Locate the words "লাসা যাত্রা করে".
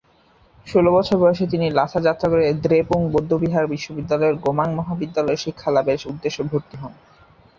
1.69-2.45